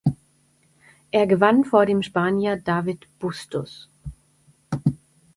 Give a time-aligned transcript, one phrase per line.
[1.11, 3.87] Er gewann vor dem Spanier David Bustos.